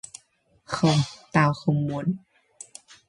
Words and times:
Không 0.63 0.97
Tao 1.31 1.53
không 1.53 1.87
muốn 1.87 2.15